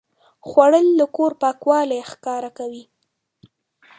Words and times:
خوړل 0.47 0.87
د 0.99 1.01
کور 1.15 1.31
پاکوالی 1.41 1.99
ښکاره 2.11 2.49
کوي 2.57 2.83